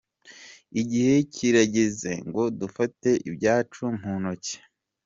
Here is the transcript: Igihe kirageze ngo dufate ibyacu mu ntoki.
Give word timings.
Igihe 0.81 1.15
kirageze 1.33 2.11
ngo 2.27 2.43
dufate 2.59 3.09
ibyacu 3.29 3.83
mu 4.01 4.13
ntoki. 4.21 4.55